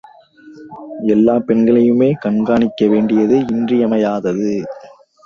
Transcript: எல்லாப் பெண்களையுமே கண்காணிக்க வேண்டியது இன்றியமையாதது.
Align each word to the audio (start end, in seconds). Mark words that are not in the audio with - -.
எல்லாப் 1.07 1.45
பெண்களையுமே 1.47 2.09
கண்காணிக்க 2.19 2.87
வேண்டியது 2.87 3.37
இன்றியமையாதது. 3.51 4.65